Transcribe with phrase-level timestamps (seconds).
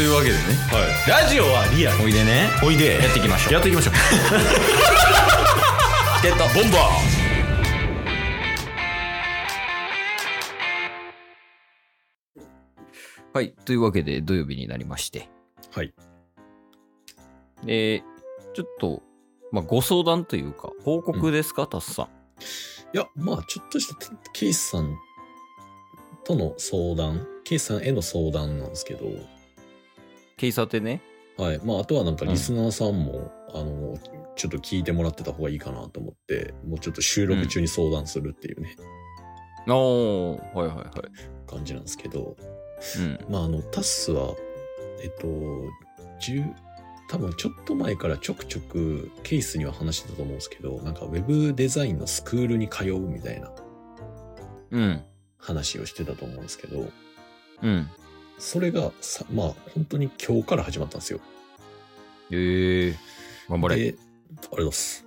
[0.00, 0.40] というわけでね。
[1.06, 2.04] ラジオはリアル。
[2.04, 2.48] おいでね。
[2.64, 2.94] おいで。
[3.02, 3.52] やっていきましょう。
[3.52, 3.94] やっていきましょう。
[6.16, 6.44] チケット。
[6.58, 6.80] ボンバー。
[13.34, 13.52] はい。
[13.66, 15.28] というわけで土曜日になりまして。
[15.70, 15.92] はい。
[17.66, 18.02] で
[18.54, 19.02] ちょっと
[19.52, 22.06] まあご相談というか報告ですか、タスさん。
[22.06, 23.96] いやまあちょっとした
[24.32, 24.96] ケイスさん
[26.24, 27.26] との相談。
[27.44, 29.04] ケイスさんへの相談なんですけど
[30.40, 31.02] ケイサテね。
[31.36, 31.60] はい。
[31.62, 33.98] まああとはなんかリスナーさんも、あの
[34.36, 38.74] ちょっと聞いてもらってた方がいいかなと思ってもうちょっと収録中に相談するっていうね、
[39.68, 40.86] おーはいはいはい。
[41.46, 42.36] 感じなんですけど。
[42.96, 43.18] うん。
[43.28, 44.34] まああのタスは
[45.02, 46.54] えっと10
[47.10, 53.52] 多分ちょっと前からちょくちょくケースには話してたと思うんですけどなんかウェブデザインのスクールに通うみたいな
[54.70, 55.02] うん。
[55.36, 56.88] 話をしてたと思うんですけど。
[57.62, 57.90] うん
[58.40, 61.20] それがさまあ本当に今日から始まったんですよ。
[62.30, 62.94] ええ。
[63.48, 63.76] 頑張れ。
[63.76, 63.92] であり
[64.36, 65.06] がとうございます。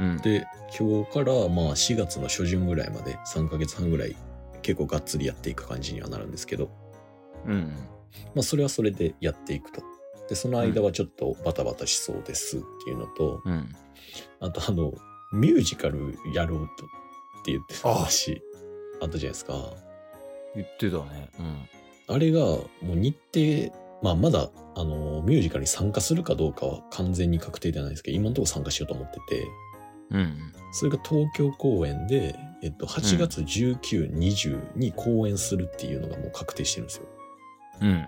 [0.00, 0.16] うん。
[0.18, 0.46] で
[0.78, 4.16] 今日からまあ4月の初旬ぐらいまで3ヶ月半ぐらい
[4.62, 6.70] 結構がっつりやっていく感じにはなるんですけど。
[7.44, 7.74] うん
[8.34, 9.82] まあそれはそれでやっていくと。
[10.30, 13.68] でその間はちょっとバタバタしそうですっていうのと、うん。
[14.40, 14.92] あとあの、
[15.32, 16.68] ミュージカルやろうとっ
[17.44, 18.42] て言ってた話
[19.02, 19.74] あったじゃないですか。
[20.54, 21.30] 言ってたね。
[21.38, 21.75] うん
[22.08, 29.46] あれがもう日程、まあまだあの、ミュージカルに参加するかどうかは完全に確定ではないですけど、今のところ参加しようと思ってて、
[30.10, 30.36] うん
[30.72, 37.06] それが東京公演で、えっと、8月19、20に公演するっていうのがもう確定してるんですよ。
[37.80, 38.06] うん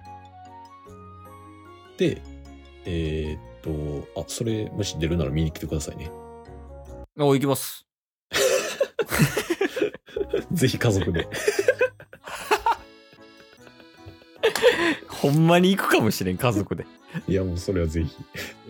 [1.96, 2.22] で、
[2.84, 3.40] えーっ
[4.14, 6.10] と、あ、それ、もし出るなら見に来てくださいね。
[7.18, 7.86] お行きます
[10.52, 11.26] ぜひ家族で。
[15.20, 16.86] ほんまに行くかもしれん家族で
[17.26, 18.16] いや、もうそれはぜひ。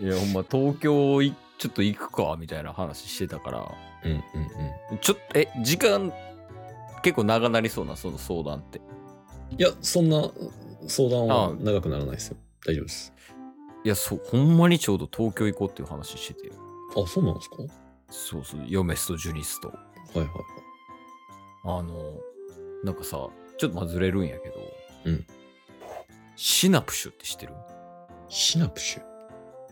[0.01, 3.71] いやほんま東京いちょっと行くかみたいな話してたから
[4.05, 4.19] うんうん
[4.91, 4.97] うん。
[4.99, 6.11] ちょっとえ時間
[7.03, 8.79] 結構長なりそうなその相談って
[9.57, 10.29] いや、そんな
[10.87, 12.37] 相談は長くならないですよ。
[12.65, 13.13] 大丈夫です。
[13.83, 16.51] いやそうほんまにちょうど東京行こうっていう話してて
[17.01, 17.57] あ、そうなんですか？
[17.57, 17.69] はい
[18.11, 19.75] そうそうヨメスとジュニスとは
[20.15, 20.27] いはい。
[21.65, 22.13] あの
[22.83, 23.27] なんかさ
[23.57, 24.55] ちょっとまあずれるんやけど
[25.05, 25.25] うん
[26.41, 27.53] シナプシュって知ってる？
[28.29, 29.01] シナプシュ？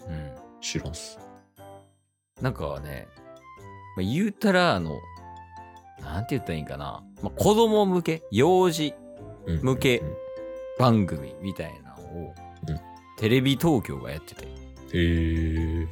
[0.09, 0.31] うん。
[0.59, 1.17] 知らんす。
[2.41, 3.07] なんかね、
[3.95, 4.97] まあ、言うたらあの
[6.01, 8.21] なんて言ったらいいんかな、まあ、子供向け？
[8.31, 8.93] 幼児
[9.45, 10.13] うん向けうん。
[10.77, 12.35] 番組みたいなのを、
[12.67, 12.79] うん。
[13.17, 14.43] テレビ東京がやってて。
[14.43, 14.47] へ
[14.93, 15.87] え。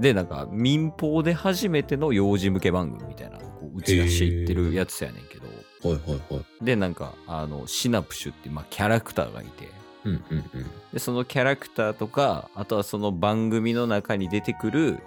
[0.00, 5.46] でなんか民放で初めての幼児向け番組みたいなのをこう打ち出していってるやつやねんけど
[5.82, 6.64] はいはいはい。
[6.64, 9.68] でなんかあのシナプシュっていう、まあ、キャラクターがいて
[10.04, 10.70] うんうんうん。
[10.92, 14.98] でそのキャラクターとかあとはその番組の中に出てくる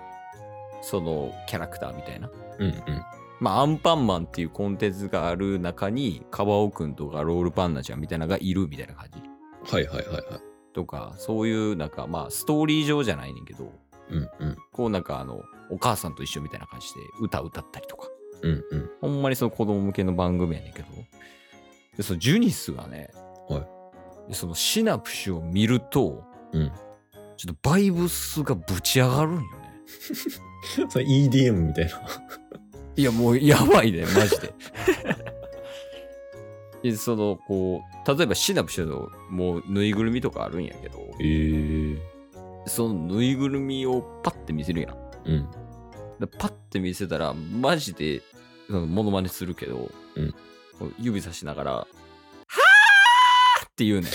[0.82, 2.30] そのキャラクターみたいな
[2.60, 3.04] うんうん。
[3.40, 9.22] まあアンパンマンっていうコンテンツがある中にカバオくんとかロールパンナちゃんみたいなのがいるみたいな感じ
[9.72, 10.24] はいはいはいはい。
[10.74, 13.72] とかそういうなんかまあストーリー上じゃないねんけど
[14.10, 14.58] うんうん。
[14.72, 18.10] こうなんかあのお母さんと一緒みたいな感じで歌歌ったりとか
[18.44, 18.90] うんうん。
[19.02, 20.88] ほんまにその子供向けの番組やねんけど
[21.98, 23.10] でそのジュニスがね、
[23.50, 26.72] はいでそのシナプシュを見るとうん。
[27.36, 29.48] ちょっとバイブスがぶち上がるんよね
[30.90, 32.02] それ EDM みたいな。
[32.96, 34.54] いやもうやばいねマジで
[36.92, 41.98] でそのこう例えばシナプシュのもうぬいぐるみとかあるんやけどへえ。
[42.66, 45.48] そのぬいぐるみをパッて見せるやんうん。
[46.20, 48.22] でパッて見せたらマジで
[48.82, 50.34] モノマネするけど、うん
[50.80, 54.08] こう指さしながら「はーって言うね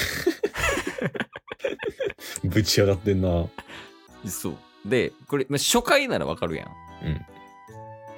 [2.45, 3.29] ぶち上がってんな。
[3.29, 3.51] ん
[4.27, 4.57] そう。
[4.85, 6.69] でこれ、まあ初回ならわかるやん。
[7.05, 7.27] うん。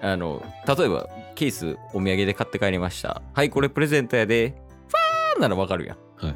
[0.02, 3.22] あの例えばケースお土産で買って帰りました。
[3.34, 4.54] はいこれプレゼントやで。
[4.88, 5.98] ファーならわかるやん。
[6.16, 6.34] はい。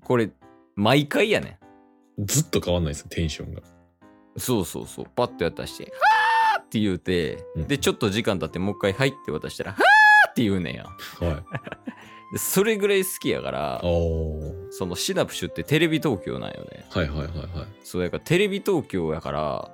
[0.00, 0.30] これ
[0.74, 1.58] 毎回やね
[2.18, 3.60] ずっと変わんないですよ、テンションが。
[3.60, 3.64] ん
[4.38, 5.06] そうそうそう。
[5.16, 6.25] パッて渡して「はー
[6.66, 11.36] って言うて、うんでちょっと時間経ってもう一回「はい」って渡したら「はーって言うねんやはい。
[12.32, 13.80] でそれぐらい好きやから。
[13.80, 16.84] そのシナプシュってテレビ東京なんよね。
[16.90, 17.48] はいはいはいはい。
[17.84, 19.70] そうやからテレビ東京やから、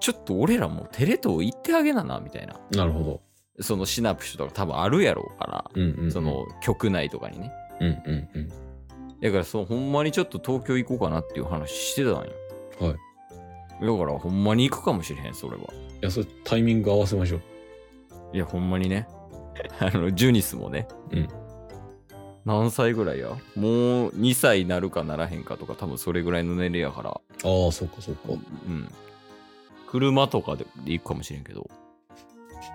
[0.00, 2.60] ちょっと俺らもテレ東行ってあげなな、みたいな。
[2.72, 3.22] なるほど。
[3.60, 6.12] そのシナプシュとか多分あるやろうから、うんうん、うん。
[6.12, 7.52] そ、の局内とかにね。
[7.80, 8.48] うんうんうん。
[9.20, 12.24] だからそのほんまにちょっと東京行こうかなっていう話してたんよ。
[13.80, 13.98] はい。
[13.98, 15.62] だからほんまに行くかもしれへん、それは。
[15.62, 15.66] い
[16.00, 17.42] や、それタイミング合わせましょう。
[18.32, 19.08] いや、ほんまにね。
[19.78, 20.88] あの、ジュニスもね。
[21.12, 21.28] うん。
[22.44, 23.28] 何歳ぐらいや？
[23.56, 27.10] もう2歳なるかならへんかとか多分それぐらいの年齢やから。
[27.10, 28.20] ああ、そっかそっか。
[28.32, 28.90] うん。
[29.88, 31.70] 車とかでで行くかもしれんけど。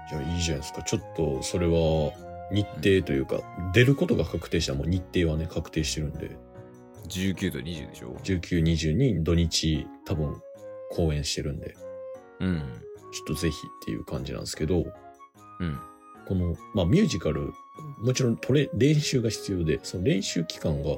[0.10, 0.81] じゃあいいじゃないですか。
[0.81, 2.12] ちょっとそれは
[2.52, 3.42] 日程というか、
[3.74, 6.38] 出ることが確定したらもう日程はね、確定してるんで、
[7.07, 10.42] 19と20でしょ19、20に土日多分
[10.92, 11.76] 公演してるんで、
[12.40, 12.82] うん。
[13.12, 14.86] ちょっとぜひっていう感じなんですけど、
[15.60, 15.80] うん。
[16.28, 17.52] この、まあミュージカル、
[18.00, 20.98] もちろんトレ練習が必要で、その練習期間が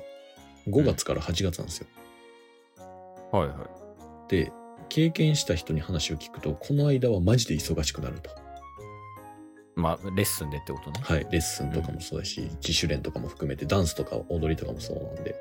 [0.68, 1.88] 5月から8月なんですよ。
[3.32, 3.54] はいは
[4.30, 4.32] い。
[4.32, 4.52] で、
[4.90, 8.30] 経験した人に話を聞くと、この間はマジで忙しくなると。
[9.76, 11.00] まあ、レッスンでってことね。
[11.02, 15.36] はい、レッスンとかもそうだし、自主練とかも含めて、ダンスとか踊りとかもそうなんで。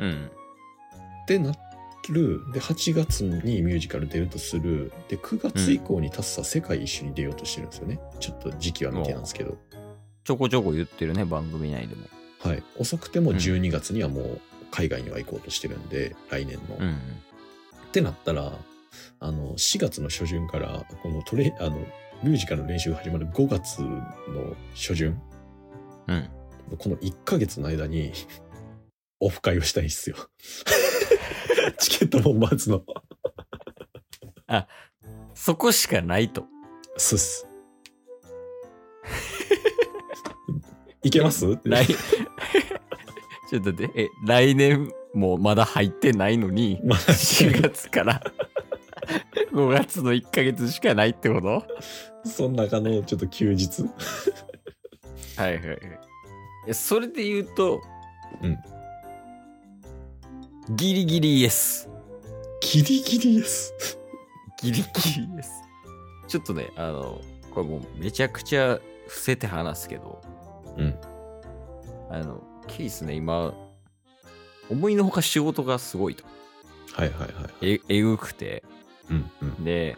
[0.00, 0.30] うん。
[1.22, 1.52] ってな
[2.12, 2.42] る。
[2.52, 4.92] で、8月にミュージカル出るとする。
[5.08, 8.00] で、9月以降にタッサ世界一緒に出ようとしてるんですよね。
[8.20, 9.58] ちょっと時期は未定なんですけど。
[10.24, 12.02] ちょこちょこ言ってるね、番組内でも。
[12.40, 12.62] はい。
[12.78, 16.76] 遅くてもうん12月にはもう海外には行こうとしてるんで、来年の。
[16.78, 16.94] うん。
[16.94, 18.52] ってなったら、
[19.20, 21.78] あの、4月の初旬から、このトレ、あの、
[22.22, 25.20] ミュージカルの練習が始まる5月の初旬、
[26.08, 26.28] うん。
[26.78, 28.12] この1ヶ月の間に、
[29.20, 30.16] オフ会をしたいっすよ。
[31.78, 32.82] チケットボンバーズの。
[35.34, 36.44] そこしかないと。
[36.96, 37.46] そうっす。
[41.02, 41.46] いけます？
[41.64, 48.20] 来、ちょっと待って、え、来年もまだ入ってないのに、まあ、4月から
[49.52, 51.62] 5月の1ヶ月しかないってこと？
[52.24, 53.82] その中のちょっと休日？
[55.36, 55.78] はいはいはい。
[56.68, 57.80] えそれで言うと、
[58.42, 58.58] うん。
[60.70, 61.88] ギリギリイエス。
[62.60, 63.72] ギリギリです。
[64.60, 65.50] ギリギリイエス。
[66.26, 67.20] ちょっとね、あの、
[67.52, 70.20] これもうめちゃくちゃ伏せて話すけど、
[70.76, 70.94] うん。
[72.10, 73.54] あの、ケースね、今、
[74.68, 76.24] 思いのほか仕事がすごいと。
[76.94, 77.74] はいはいはい。
[77.74, 78.64] え、えぐくて。
[79.08, 79.64] うんうん。
[79.64, 79.96] で、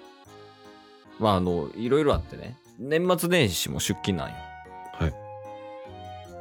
[1.18, 4.34] まあ、あの、いろいろあってね、年末年始も出勤なんよ。
[4.92, 5.14] はい。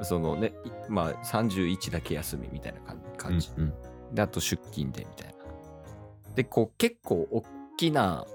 [0.03, 3.49] そのね、いまあ、31だけ休みみたいな感感じ。
[3.55, 3.73] うんうん。
[4.13, 6.33] で、あと出勤でみたいな。
[6.35, 7.43] で、こう、結構大
[7.77, 8.25] きな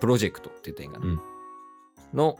[0.00, 1.06] プロジェクトって言ったらいいんかな。
[1.06, 1.30] うん
[2.14, 2.38] の、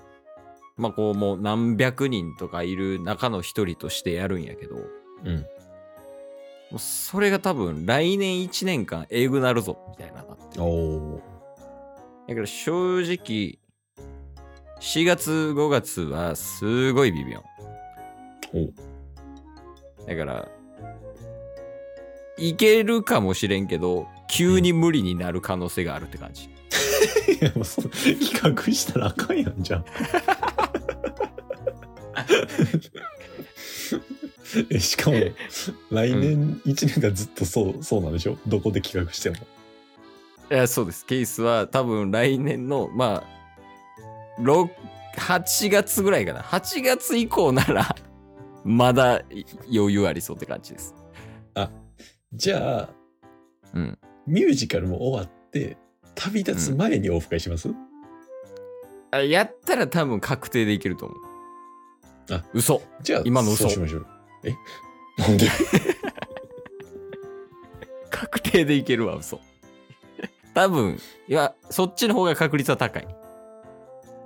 [0.77, 4.83] まあ、こう、もう何百人とかいる中の一人としてやるんやけど、も
[5.25, 5.37] うん。
[6.73, 10.61] うそれが多分来年1年間英語なるぞ、みたいななって。
[10.61, 11.21] おー。
[12.29, 13.59] だから正直、
[14.81, 17.43] 4月5月はすごい微妙。
[20.07, 20.49] だから、
[22.41, 26.45] いけるかもしれんけど、急に無理になる可能性があるって感じ。
[26.45, 26.49] い
[27.45, 27.89] や、もうそ比
[28.35, 29.85] 較したらあかんやんじゃん。
[34.71, 35.17] えしかも、
[35.91, 38.37] 来年1年がずっとそう、そうなんでしょ？
[38.47, 39.37] どこで企画しても。
[39.37, 39.41] い
[40.55, 41.07] や、そうです。
[41.07, 44.69] ケースは多分来年の、まあ、6
[45.17, 46.41] 8月ぐらいかな。
[46.41, 47.95] 8月以降なら、
[48.65, 49.23] まだ
[49.73, 50.95] 余裕ありそうって感じです。
[52.33, 52.89] じゃあ、
[53.75, 53.99] うん。
[54.27, 55.77] ミュージカルも終わって、
[56.15, 57.71] 旅立つ前にオフ会します、
[59.11, 61.19] あやったら多分確定でいけると思う。
[62.35, 62.83] あ、嘘。
[63.03, 64.07] じゃあ、今の嘘そうしましょう。
[64.45, 64.55] え？
[65.19, 65.49] なんで？
[68.11, 69.41] 確定でいけるわ、嘘。
[70.55, 73.09] 多分、いや、そっちの方が確率は高い。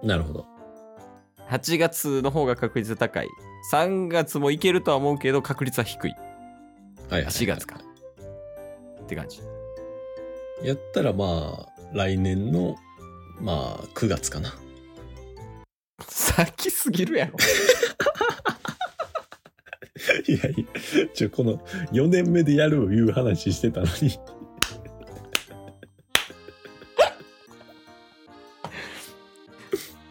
[0.03, 0.47] なるほど。
[1.49, 3.29] 8月の方が確率は高い。
[3.73, 6.11] 3月もいけるとは思うけど、確率は低い。
[6.11, 7.33] はいはい、はい。
[7.33, 7.81] 4月か。
[9.05, 9.41] って感じ。
[10.63, 12.77] やったらまあ、来年の、
[13.41, 14.55] まあ、9月かな。
[16.09, 17.35] 先すぎるやろ。
[20.27, 21.59] いやいや、ちょ、この
[21.93, 24.19] 4年目でやるいう話してたのに。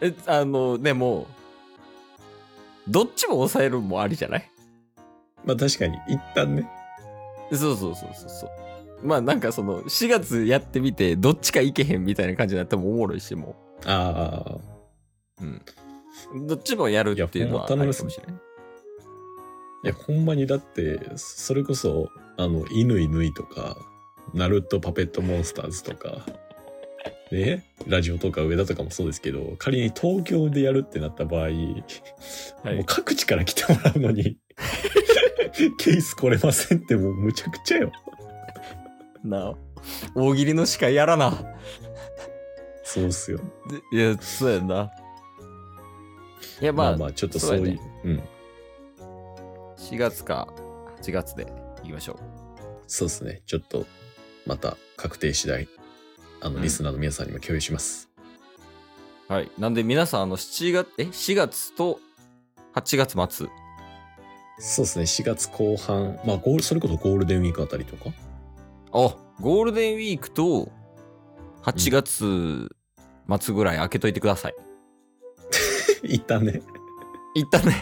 [0.00, 1.26] え、あの、でも、
[2.88, 4.50] どっちも抑えるもありじゃない？
[5.44, 6.68] まあ確かに、一旦ね。
[7.52, 8.50] そうそうそうそうそう。
[9.04, 14.50] まあなんかその4月やってみてどっちかいけへんみたいな感じになってもおもろいしもああ、
[15.40, 15.44] う。
[15.44, 16.46] うん。
[16.46, 18.34] どっちもやるっていうのはありかもしれない。
[19.84, 22.08] いや、ほんまにだって、それこそ、
[22.38, 23.76] あの、犬犬とか、
[24.32, 26.24] ナルトパペットモンスターズとか、
[27.30, 31.54] ね、ラジオとか上田とかもそうですけど、仮に東京でやるってなった場合、はい
[32.64, 34.38] もう各地から来てもらうのに、
[35.78, 37.92] ケース来れませんってもうむちゃくちゃよ。
[39.24, 39.54] なあ
[40.14, 41.32] 大喜利の司会やらな。
[42.84, 43.40] そうっすよ。
[43.90, 44.90] でいや、そうやんな。
[46.60, 48.22] いやまあ、まあまあ、ちょっとそういう、そうやねうん。
[49.76, 50.48] 4月か
[51.00, 51.46] 8月で
[51.82, 52.18] いきましょう。
[52.86, 53.42] そうですね。
[53.46, 53.86] ちょっと、
[54.46, 55.68] また確定次第、
[56.40, 58.10] あの、うんリスナーの皆さんにも共有します。
[59.28, 59.50] はい。
[59.58, 61.98] なんで皆さん、あの、7月、え、4月と
[62.74, 63.48] 8月末。
[64.58, 65.04] そうですね。
[65.04, 68.10] 4月後半、まあ、ゴール、それこそゴールデンウィークあたりとか。
[68.94, 70.70] あ、ゴールデンウィークと
[71.62, 72.76] 8月
[73.40, 74.54] 末ぐらい開けといてください。
[76.04, 76.62] 一旦ね。
[77.34, 77.74] 一旦ね、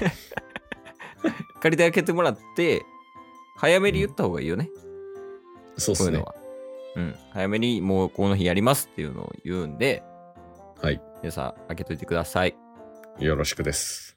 [1.61, 2.83] 借りて開けてもらって、
[3.57, 4.71] 早めに言った方がいいよね。
[5.77, 6.13] そうですね。
[6.13, 6.35] こういうのは。
[6.97, 7.15] うん。
[7.33, 10.03] 早めにもうこの日やりますっていうのを言うんで、
[10.81, 11.03] はい。
[11.21, 12.57] 皆さん開けといてください。
[13.19, 14.17] よろしくです。